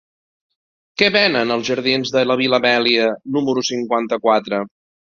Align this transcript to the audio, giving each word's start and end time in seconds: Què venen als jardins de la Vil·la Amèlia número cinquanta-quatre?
Què 1.01 1.09
venen 1.17 1.57
als 1.57 1.69
jardins 1.69 2.15
de 2.17 2.25
la 2.31 2.39
Vil·la 2.43 2.63
Amèlia 2.63 3.13
número 3.39 3.67
cinquanta-quatre? 3.73 4.69